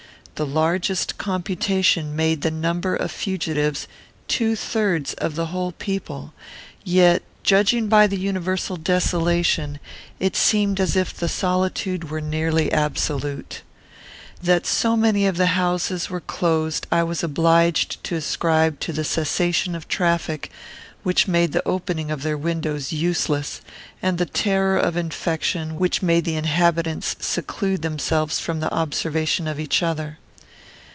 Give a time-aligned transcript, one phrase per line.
[0.35, 3.87] The largest computation made the number of fugitives
[4.27, 6.33] two thirds of the whole people;
[6.83, 9.79] yet, judging by the universal desolation,
[10.19, 13.61] it seemed as if the solitude were nearly absolute.
[14.41, 19.03] That so many of the houses were closed, I was obliged to ascribe to the
[19.03, 20.49] cessation of traffic,
[21.03, 23.61] which made the opening of their windows useless,
[24.01, 29.59] and the terror of infection, which made the inhabitants seclude themselves from the observation of
[29.59, 30.17] each other.